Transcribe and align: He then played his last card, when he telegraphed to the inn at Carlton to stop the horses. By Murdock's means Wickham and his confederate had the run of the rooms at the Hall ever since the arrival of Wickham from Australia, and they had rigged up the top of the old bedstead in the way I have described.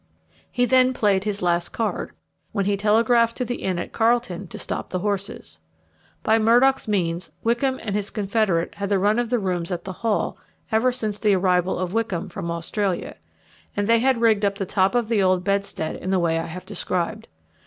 He 0.51 0.65
then 0.65 0.93
played 0.93 1.25
his 1.25 1.43
last 1.43 1.69
card, 1.69 2.13
when 2.53 2.65
he 2.65 2.75
telegraphed 2.75 3.37
to 3.37 3.45
the 3.45 3.61
inn 3.61 3.77
at 3.77 3.91
Carlton 3.91 4.47
to 4.47 4.57
stop 4.57 4.89
the 4.89 4.97
horses. 4.97 5.59
By 6.23 6.39
Murdock's 6.39 6.87
means 6.87 7.29
Wickham 7.43 7.79
and 7.83 7.95
his 7.95 8.09
confederate 8.09 8.73
had 8.73 8.89
the 8.89 8.97
run 8.97 9.19
of 9.19 9.29
the 9.29 9.37
rooms 9.37 9.71
at 9.71 9.83
the 9.83 9.93
Hall 10.01 10.39
ever 10.71 10.91
since 10.91 11.19
the 11.19 11.35
arrival 11.35 11.77
of 11.77 11.93
Wickham 11.93 12.29
from 12.29 12.49
Australia, 12.49 13.15
and 13.77 13.85
they 13.85 13.99
had 13.99 14.21
rigged 14.21 14.43
up 14.43 14.55
the 14.57 14.65
top 14.65 14.95
of 14.95 15.07
the 15.07 15.21
old 15.21 15.43
bedstead 15.43 15.95
in 15.97 16.09
the 16.09 16.17
way 16.17 16.39
I 16.39 16.47
have 16.47 16.65
described. 16.65 17.27